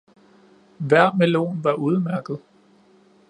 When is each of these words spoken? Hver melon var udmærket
Hver 0.79 1.15
melon 1.15 1.63
var 1.63 1.73
udmærket 1.73 2.39